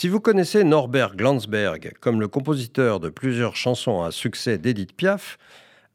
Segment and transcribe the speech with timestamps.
[0.00, 5.36] Si vous connaissez Norbert Glansberg comme le compositeur de plusieurs chansons à succès d'Edith Piaf,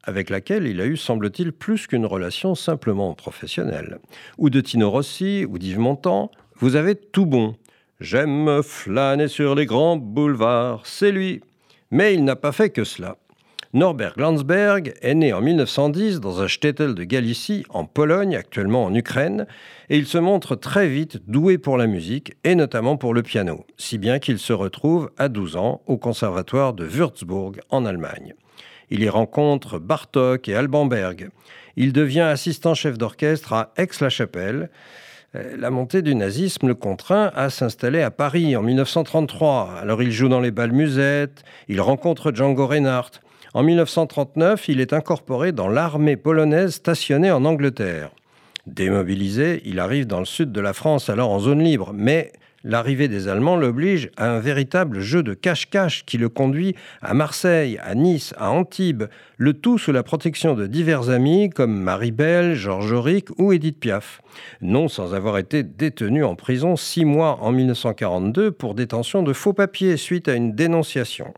[0.04, 3.98] avec laquelle il a eu, semble-t-il, plus qu'une relation simplement professionnelle,
[4.38, 7.56] ou de Tino Rossi ou d'Yves Montand, vous avez tout bon.
[8.00, 11.42] J'aime flâner sur les grands boulevards, c'est lui.
[11.90, 13.18] Mais il n'a pas fait que cela.
[13.76, 18.96] Norbert Glansberg est né en 1910 dans un shtetl de Galicie, en Pologne, actuellement en
[18.96, 19.48] Ukraine,
[19.90, 23.66] et il se montre très vite doué pour la musique, et notamment pour le piano,
[23.76, 28.36] si bien qu'il se retrouve à 12 ans au conservatoire de Würzburg en Allemagne.
[28.92, 31.28] Il y rencontre Bartok et Alban Berg.
[31.76, 34.70] Il devient assistant chef d'orchestre à Aix-la-Chapelle.
[35.36, 39.80] Euh, la montée du nazisme le contraint à s'installer à Paris en 1933.
[39.82, 43.20] Alors il joue dans les bals musettes, il rencontre Django Reinhardt.
[43.56, 48.12] En 1939, il est incorporé dans l'armée polonaise stationnée en Angleterre.
[48.68, 52.34] Démobilisé, il arrive dans le sud de la France, alors en zone libre, mais
[52.66, 57.80] l'arrivée des Allemands l'oblige à un véritable jeu de cache-cache qui le conduit à Marseille,
[57.82, 59.06] à Nice, à Antibes,
[59.38, 63.80] le tout sous la protection de divers amis comme Marie Belle, Georges Auric ou Édith
[63.80, 64.22] Piaf.
[64.60, 69.54] Non sans avoir été détenu en prison six mois en 1942 pour détention de faux
[69.54, 71.34] papiers suite à une dénonciation.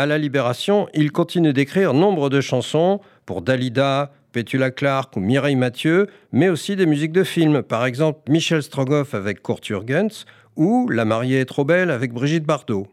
[0.00, 5.56] À la Libération, il continue d'écrire nombre de chansons pour Dalida, Petula Clark ou Mireille
[5.56, 10.24] Mathieu, mais aussi des musiques de films, par exemple Michel Strogoff avec Kurt Jürgens
[10.56, 12.86] ou La mariée est trop belle avec Brigitte Bardot.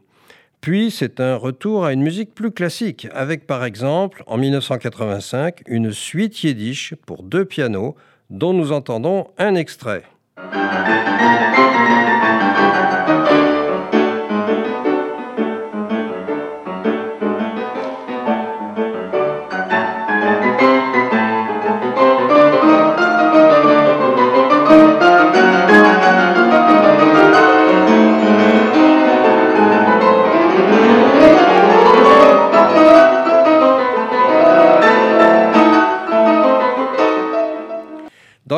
[0.59, 5.93] Puis c'est un retour à une musique plus classique, avec par exemple, en 1985, une
[5.93, 7.95] suite yiddish pour deux pianos,
[8.29, 10.03] dont nous entendons un extrait.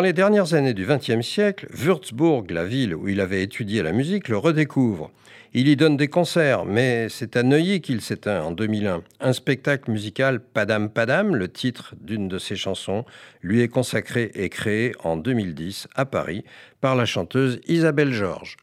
[0.09, 4.27] Les dernières années du XXe siècle, Würzburg, la ville où il avait étudié la musique,
[4.27, 5.11] le redécouvre.
[5.53, 9.03] Il y donne des concerts, mais c'est à Neuilly qu'il s'éteint en 2001.
[9.19, 13.05] Un spectacle musical Padam Padam, le titre d'une de ses chansons,
[13.43, 16.43] lui est consacré et créé en 2010 à Paris
[16.81, 18.57] par la chanteuse Isabelle Georges.